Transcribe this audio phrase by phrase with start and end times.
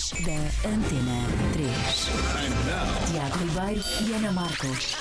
[0.00, 1.70] Manhãs da Antena 3.
[3.10, 4.96] Tiago Ribeiro e Ana Marcos.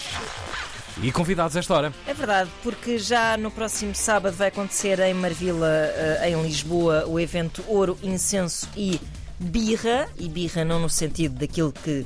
[1.01, 1.93] E convidados a esta hora.
[2.05, 7.17] É verdade, porque já no próximo sábado vai acontecer em Marvila, eh, em Lisboa, o
[7.17, 8.99] evento Ouro, Incenso e
[9.39, 10.09] Birra.
[10.17, 12.05] E birra não no sentido daquilo que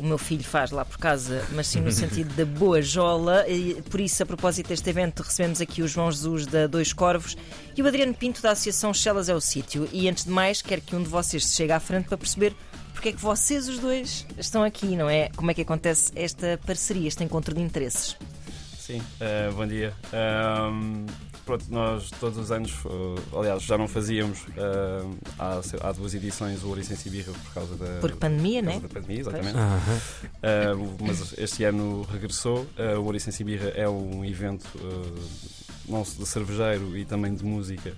[0.00, 3.46] o meu filho faz lá por casa, mas sim no sentido da boa jola.
[3.48, 7.36] E por isso, a propósito deste evento, recebemos aqui o João Jesus da Dois Corvos
[7.76, 9.88] e o Adriano Pinto da Associação Chelas é o Sítio.
[9.92, 12.54] E antes de mais, quero que um de vocês se chegue à frente para perceber
[12.92, 15.30] porque é que vocês os dois estão aqui, não é?
[15.34, 18.16] Como é que acontece esta parceria, este encontro de interesses?
[18.90, 19.94] Sim, eh, bom dia.
[20.12, 21.06] Ahm,
[21.46, 25.04] pronto, nós todos os anos, eh, aliás, já não fazíamos eh,
[25.38, 28.72] há, há duas edições o Ouricense e Birra por causa da, Por pandemia, por né?
[28.72, 29.56] causa da pandemia, exatamente.
[29.56, 30.74] Ah,
[31.06, 32.66] mas este ano regressou.
[32.98, 34.66] O Ouricense e Birra é um evento
[35.88, 37.92] não só de cervejeiro e também de música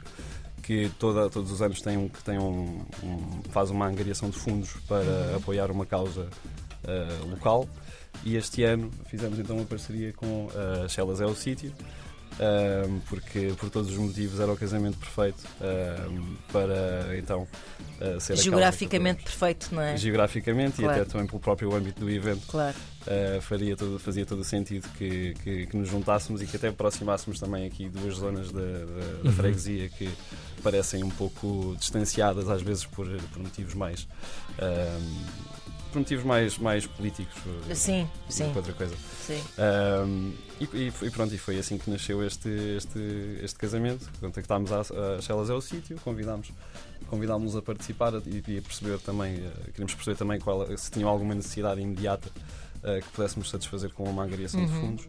[0.62, 4.38] que toda, todos os anos tem um, que tem um, um- faz uma angariação de
[4.38, 6.28] fundos para apoiar uma causa
[6.86, 7.68] ah, local.
[8.24, 10.48] E este ano fizemos então uma parceria com
[10.84, 11.72] a Chelas é o Sítio.
[12.40, 15.42] ah, porque por todos os motivos era o casamento perfeito
[16.52, 17.46] para então
[18.00, 19.96] ah, ser Geograficamente perfeito, não é?
[19.96, 20.98] geograficamente Claro.
[20.98, 22.76] e até também pelo próprio âmbito do evento Claro.
[23.02, 26.68] Uh, faria todo, fazia todo o sentido que, que, que nos juntássemos e que até
[26.68, 30.08] aproximássemos também aqui duas zonas da, da- da freguesia que
[30.62, 34.06] parecem um pouco distanciadas às vezes por, por motivos mais
[34.60, 35.24] um,
[35.92, 38.94] por motivos mais, mais políticos uh, Sim, sim, outra coisa.
[39.26, 39.40] sim.
[39.58, 42.98] Um, e, e pronto, e foi assim que nasceu este, este,
[43.42, 44.08] este casamento.
[44.20, 46.50] Contactámos a, a Chelas é o sítio, convidámos
[47.08, 51.10] convidámos-los a participar e, e a perceber também, eh, queríamos perceber também qual, se tinham
[51.10, 52.30] alguma necessidade imediata
[52.82, 54.80] eh, que pudéssemos satisfazer com uma angariação de Uhum.
[54.80, 55.06] fundos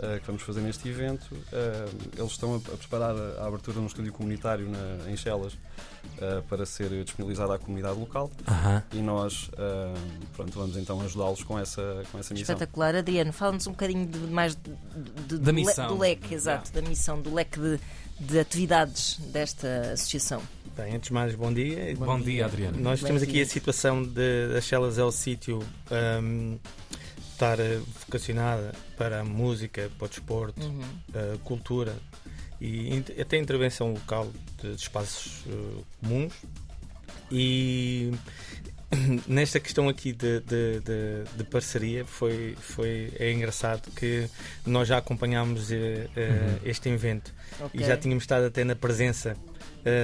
[0.00, 1.26] eh, que vamos fazer neste evento.
[1.52, 1.86] Eh,
[2.18, 5.56] eles estão a, a preparar a, a abertura de um estúdio comunitário na, em Chelas
[6.20, 8.82] eh, para ser disponibilizado à comunidade local Aham.
[8.92, 9.50] e nós
[10.34, 12.54] pronto, vamos então ajudá-los com essa, com essa missão.
[12.54, 12.94] Espetacular.
[12.94, 14.62] Adriano, fala-nos um bocadinho de, mais de-
[15.28, 15.88] de- Da do, le- missão.
[15.88, 17.80] do leque, exato, da missão, do leque de,
[18.20, 20.42] de atividades desta associação.
[20.76, 21.94] Bem, antes de mais, bom dia.
[21.96, 22.80] Bom, dia, Adriano.
[22.80, 26.56] Nós temos aqui a situação de Chelas é o sítio ahm,
[27.34, 31.38] estar eh, vocacionada para a música, para o desporto, Uhum.
[31.44, 31.94] cultura
[32.60, 34.30] e até intervenção local
[34.62, 36.32] de, de espaços eh, comuns.
[37.30, 38.12] E
[39.26, 44.28] nesta questão aqui de, de- de- de parceria foi, foi é engraçado que
[44.64, 47.80] nós já acompanhámos eh, eh, este evento Ok.
[47.80, 49.36] e já tínhamos estado até na presença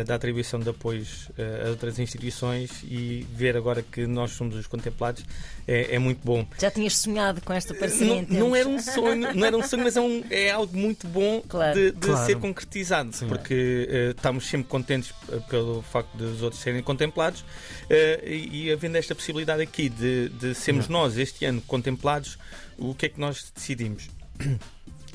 [0.05, 4.67] da atribuição de apoios eh, a outras instituições e ver agora que nós somos os
[4.67, 5.25] contemplados
[5.67, 6.47] é, é muito bom.
[6.59, 8.27] Já tinhas sonhado com esta parceria?
[8.29, 11.07] Não, não era um sonho, não era um sonho, mas é, um- é algo muito
[11.09, 11.75] bom Claro.
[11.75, 12.27] de, de Claro.
[12.27, 13.29] ser concretizado, Sim.
[13.29, 15.13] porque eh, estamos sempre contentes
[15.49, 17.45] pelo facto dos outros serem contemplados
[17.89, 22.39] eh, e, e havendo esta possibilidade aqui de, de sermos nós este ano contemplados,
[22.77, 24.09] o que é que nós decidimos?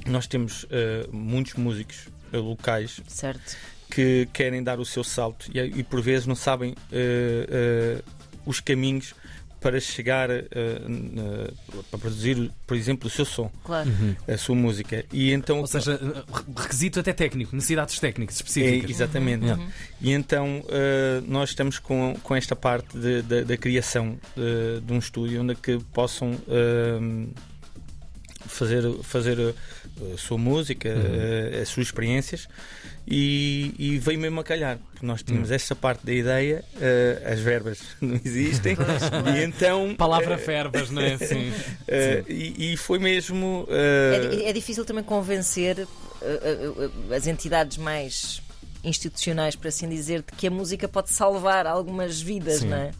[0.08, 0.68] Nós temos
[1.12, 3.58] muitos músicos locais Certo.
[3.90, 8.02] Que querem dar o seu salto e, e por vezes não sabem eh, eh,
[8.46, 9.14] os caminhos
[9.62, 10.44] para chegar eh,
[10.88, 13.90] na- para produzir, por exemplo, o seu som, Claro.
[14.28, 15.04] a sua música.
[15.12, 16.00] E então Ou seja,
[16.56, 18.92] requisito até técnico, necessidades técnicas é, específicas.
[18.92, 19.44] exatamente.
[19.46, 19.64] Yeah.
[20.00, 24.94] E então eh, nós estamos com, com esta parte de- de- da criação de, de
[24.94, 27.28] um estúdio onde é que possam eh,
[28.48, 32.48] fazer, fazer a, a sua música, eh, as suas experiências
[33.08, 37.40] e, e veio mesmo a calhar, porque nós tínhamos esta parte da ideia, eh, as
[37.40, 38.76] verbas não existem,
[39.38, 41.18] e então Palavra eh, fervas, não é?
[41.20, 41.52] Sim.
[41.88, 47.28] eh, e, e foi mesmo eh, É, é difícil também convencer uh, uh, uh, as
[47.28, 48.42] entidades mais
[48.84, 52.68] institucionais, por assim dizer, de que a música pode salvar algumas vidas, Sim.
[52.70, 52.92] não é?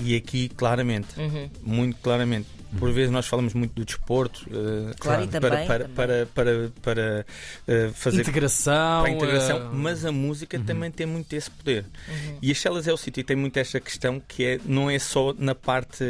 [0.00, 1.50] e aqui claramente Uhum.
[1.60, 2.46] muito claramente.
[2.78, 5.94] Por vezes nós falamos muito do desporto eh, Claro, e para, também, para, também.
[5.94, 7.26] para, para, para,
[7.66, 9.02] eh, fazer Integração.
[9.02, 11.84] para a integração, eh, mas a música também tem muito esse poder.
[12.08, 12.38] Uhum.
[12.42, 15.34] E a Shellas é o sítio tem muito esta questão que é, não é só
[15.38, 16.04] na parte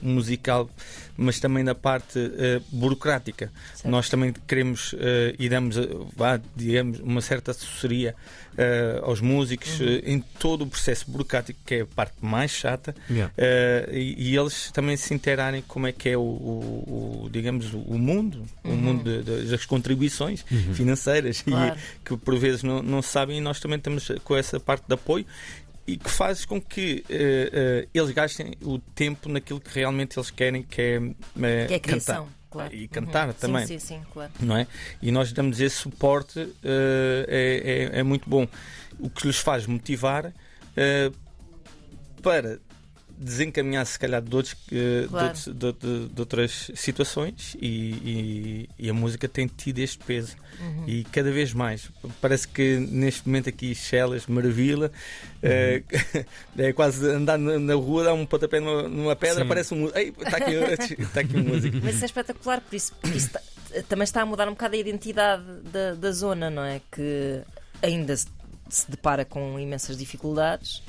[0.00, 0.68] musical,
[1.16, 2.18] mas também na parte
[2.70, 3.50] burocrática.
[3.74, 3.88] Certo.
[3.90, 4.94] Nós também queremos
[5.38, 5.76] e damos,
[6.16, 8.14] vá, digamos, uma certa assessoria
[9.02, 10.00] aos músicos Uhum.
[10.04, 13.32] em todo o processo burocrático, que é a parte mais chata, yeah.
[13.90, 17.98] e, e eles também se interarem como é que é o, o- o, digamos, o
[17.98, 20.44] mundo, o mundo de- de- das contribuições
[20.74, 21.52] financeiras Uhum.
[21.54, 21.76] Claro.
[21.76, 24.94] e que por vezes não, não sabem e nós também estamos com essa parte de
[24.94, 25.26] apoio
[25.84, 30.30] e que faz com que eh, eh, eles gastem o tempo naquilo que realmente eles
[30.30, 30.96] querem, que é,
[31.42, 31.80] eh, Que é cantar.
[31.80, 32.72] criação, claro.
[32.76, 33.34] E cantar Uhum.
[33.34, 33.66] também.
[33.66, 34.30] Sim, sim, sim, claro.
[34.38, 34.68] Não é?
[35.02, 38.46] E nós damos esse suporte, eh, é, é- é muito bom.
[39.00, 40.32] O que lhes faz motivar
[42.22, 42.60] para
[43.18, 45.32] desencaminhar se calhar de, outros, eh, de Claro.
[45.34, 50.84] de, de- de outras situações e, e- e a música tem tido este peso Uhum.
[50.86, 54.92] e cada vez mais parece que neste momento aqui Chelas, Maravilha
[55.42, 55.82] eh,
[56.58, 59.48] é quase andar na, na rua dar um pontapé numa, numa pedra Sim.
[59.48, 60.54] parece um está aqui,
[61.02, 63.40] está aqui um músico Mas isso é espetacular, por isso, por isso ta-
[63.88, 65.42] também está a mudar um bocado a identidade
[65.72, 66.80] da, da zona, não é?
[66.92, 67.40] Que
[67.82, 68.26] ainda se,
[68.68, 70.82] se depara com imensas dificuldades,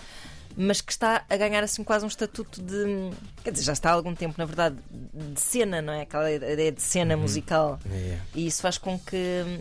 [0.55, 3.09] mas que está a ganhar assim quase um estatuto de.
[3.43, 6.01] Quer dizer, já está há algum tempo, na verdade, de cena, não é?
[6.01, 7.79] Aquela ideia de cena musical.
[7.91, 8.17] É.
[8.35, 9.59] E isso faz com que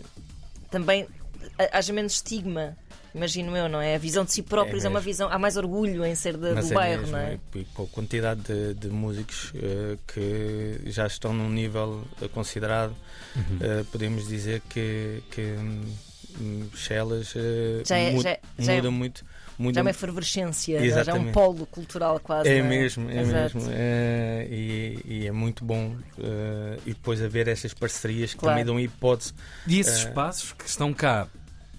[0.69, 1.07] também
[1.59, 2.75] ha- haja menos estigma.
[3.15, 3.93] Imagino eu, não é?
[3.93, 5.29] A visão de si próprios é, É uma visão.
[5.31, 7.39] Há mais orgulho em ser de- do é bairro, mesmo, não é?
[7.55, 12.95] e com a quantidade de, de músicos eh, que já estão num nível eh, considerado,
[13.35, 13.57] Uhum.
[13.61, 17.33] eh, podemos dizer que, que hum, Chelas
[17.85, 19.23] Já é- mu- já é- já é- muda muito.
[19.57, 22.49] Muda Já é uma efervescência, já é um polo cultural quase.
[22.49, 23.57] é não mesmo, é Exato.
[23.57, 23.71] mesmo.
[23.73, 25.95] eh, e, e é muito bom.
[26.19, 28.53] eh, e depois haver estas parcerias que Claro.
[28.53, 29.33] também dão hipótese.
[29.67, 31.27] E esses Eh, espaços que estão cá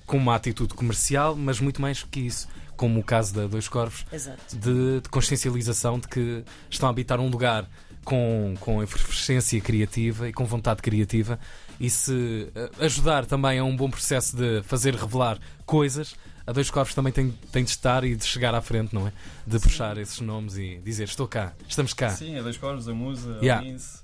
[0.07, 4.05] com uma atitude comercial, mas muito mais que isso, como o caso da Dois Corvos,
[4.13, 4.57] Exato.
[4.57, 7.69] de, de consciencialização de que estão a habitar um lugar
[8.05, 11.39] com, com efervescência criativa e com vontade criativa
[11.81, 16.15] e se eh, ajudar também a um bom processo de fazer revelar coisas,
[16.47, 19.13] a Dois Corvos também tem, tem de estar e de chegar à frente, não é?
[19.47, 22.11] De puxar esses nomes e dizer estou cá, estamos cá.
[22.11, 23.63] Sim, a dois coros, a Musa, Yeah.
[23.63, 24.03] a Lince,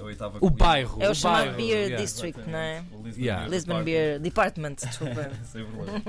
[0.00, 1.02] a oitava O bairro.
[1.02, 1.96] É o chamado bairro, Beer yeah.
[2.02, 2.82] District, não é?
[2.92, 3.42] O Lisbon Yeah.
[3.42, 3.84] Beer Lisbon Department.
[3.84, 5.30] Beer Department, desculpa.
[5.44, 6.02] Sem problema.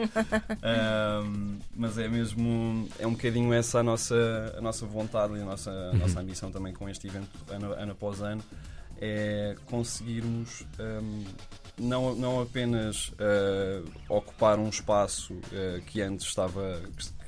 [0.63, 5.45] Ahm, mas é mesmo, é um bocadinho essa a nossa, a nossa vontade e a
[5.45, 8.41] nossa, a nossa ambição também com este evento, ano, ano após ano,
[9.01, 11.23] é conseguirmos ahm,
[11.79, 16.81] não, não apenas ah, ocupar um espaço ah, que antes estava.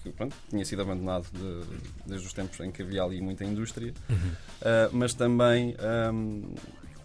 [0.03, 1.65] que, pronto, tinha sido abandonado de-
[2.05, 3.93] desde os tempos em que havia ali muita indústria,
[4.61, 6.53] ah, mas também ahm,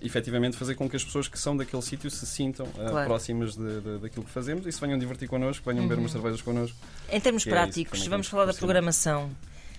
[0.01, 3.07] efetivamente fazer com que as pessoas que são daquele sítio se sintam Claro.
[3.07, 6.43] próximas de, de- daquilo que fazemos e se venham divertir connosco, venham beber umas cervejas
[6.43, 6.77] connosco.
[7.11, 9.31] Em termos é isso práticos, também vamos falar da programação.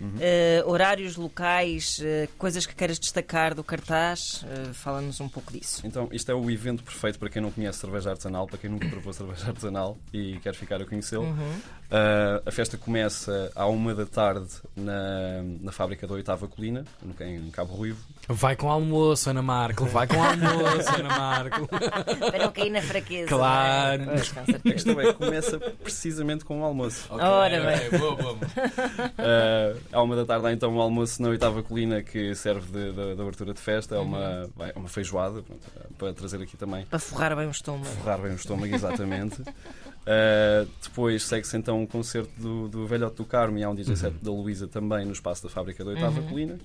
[0.04, 0.18] Uhum.
[0.20, 5.82] Eh, horários locais, eh, coisas que queiras destacar do cartaz, eh, fala-nos um pouco disso.
[5.88, 8.90] Então, isto é o evento perfeito para quem não conhece cerveja artesanal, para quem nunca
[8.90, 11.24] provou cerveja artesanal e quer ficar a conhecê-lo.
[11.24, 11.62] Uhum.
[11.96, 17.14] Ah, a festa começa à uma da tarde na, na fábrica da Oitava Colina, no,
[17.24, 18.00] em Cabo Ruivo.
[18.28, 21.68] Vai com almoço, Ana Marco, vai com almoço, Ana Marco.
[22.32, 23.28] Para não cair na fraqueza.
[23.28, 24.02] Claro.
[24.02, 24.06] é?
[24.08, 24.74] Pois, com A certeza.
[24.74, 27.06] questão é, começa precisamente com o almoço.
[27.12, 27.88] Ora bem.
[27.88, 28.38] Ok, boa, boa.
[29.18, 32.92] Ah, à uma da tarde há então um almoço na Oitava Colina que serve de,
[32.92, 33.96] de- de abertura de festa.
[33.96, 35.62] É uma, vai, é uma feijoada pronto,
[35.98, 36.86] para trazer aqui também.
[36.86, 37.86] Para forrar bem o estômago.
[37.86, 39.44] Forrar bem o estômago, exatamente.
[40.04, 43.96] Uh, depois segue-se então um concerto do, do Velhote do Carmo e há um DJ
[43.96, 46.28] set da Luísa também no espaço da Fábrica da Oitava Uhum.
[46.28, 46.60] Colina.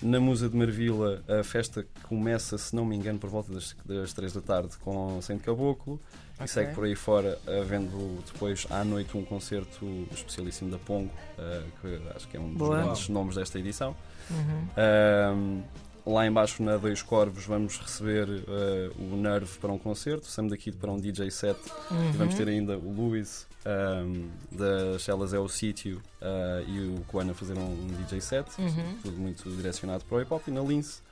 [0.00, 4.12] Na Musa de Marvila, a festa começa, se não me engano, por volta das, das
[4.12, 6.00] 3 da tarde com Sem Caboclo
[6.34, 6.44] Ok.
[6.44, 11.64] e segue por aí fora, havendo depois à noite um concerto especialíssimo da Pongo, uh,
[11.80, 12.80] que acho que é um dos Boa.
[12.80, 13.96] grandes nomes desta edição.
[14.30, 15.62] Uhum.
[16.10, 20.72] Lá embaixo na Dois Corvos vamos receber uh, o Nerve para um concerto, Sam daqui
[20.72, 21.58] para um DJ set
[21.90, 22.08] Uhum.
[22.08, 27.04] e vamos ter ainda o Luís um, das Chelas é o Sítio uh, e o
[27.08, 28.96] Coan a fazer um, um DJ set, Uhum.
[29.02, 31.02] tudo muito direcionado para o hip hop e na Lince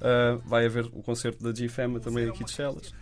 [0.00, 2.92] uh, vai haver o concerto da G-Fama também aqui de Chelas.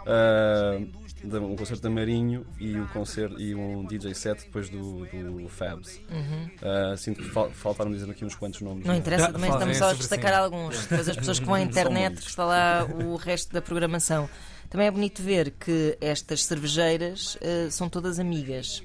[0.00, 1.04] Uh,
[1.38, 5.98] um concerto da Marinho e, o concerto, e um DJ set depois do, do Fabs.
[6.10, 6.50] Uhum.
[6.60, 8.84] Uh, sinto que fal faltaram dizer aqui uns quantos nomes.
[8.84, 10.42] Não interessa, Já, também estamos é só a destacar assim.
[10.42, 10.82] alguns.
[10.82, 14.28] Depois as pessoas que vão à internet, que está lá o resto da programação.
[14.68, 18.82] Também é bonito ver que estas cervejeiras eh, são todas amigas.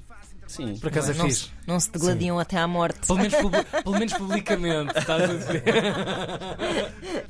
[0.50, 0.76] Sim.
[0.80, 1.42] Por acaso é não, fixe.
[1.42, 3.06] se, não se degladiam até à morte.
[3.06, 5.64] Pelo menos, pelo menos publicamente, estás a dizer?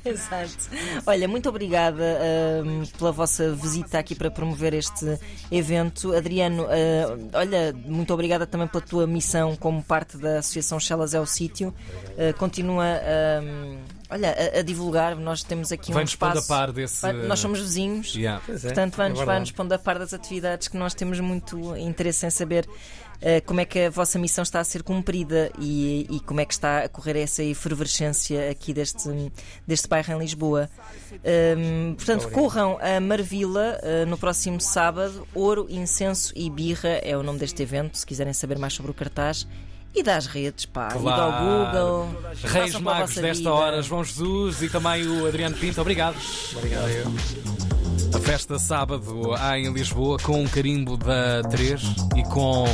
[0.02, 0.70] Exato.
[1.06, 5.18] Olha, muito obrigada ahm, pela vossa visita aqui para promover este
[5.52, 6.16] evento.
[6.16, 11.20] Adriano, ah, olha, muito obrigada também pela tua missão como parte da Associação Chelas é
[11.20, 11.74] o Sítio.
[12.18, 13.76] Ah, continua ahm,
[14.10, 15.16] olha, a, a divulgar.
[15.16, 16.48] Nós temos aqui um Vai-nos pondo a espaço.
[16.48, 17.12] par desse.
[17.12, 18.14] Nós somos vizinhos.
[18.14, 18.42] Yeah.
[18.48, 19.26] É, Portanto, é vai-nos verdade.
[19.26, 22.68] vai-nos pondo a par das atividades que nós temos muito interesse em saber
[23.22, 26.44] eh, como é que a vossa missão está a ser cumprida e, e como é
[26.44, 29.08] que está a correr essa efervescência aqui deste,
[29.66, 30.70] deste bairro em Lisboa.
[31.56, 35.26] Hum, portanto, corram a Marvila eh, no próximo sábado.
[35.34, 38.94] Ouro, Incenso e Birra é o nome deste evento, se quiserem saber mais sobre o
[38.94, 39.46] cartaz.
[39.94, 41.22] E das redes, pá, e Claro.
[41.22, 42.22] ao Google.
[42.44, 45.80] Reis Magos desta hora, João Jesus e também o Adriano Pinto.
[45.80, 46.16] Obrigado.
[46.56, 46.88] Obrigado.
[48.14, 51.82] A festa sábado em Lisboa com um carimbo da 3
[52.16, 52.64] e com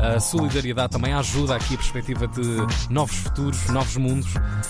[0.00, 2.42] a solidariedade, também a ajuda aqui a perspectiva de
[2.90, 4.30] novos futuros, novos mundos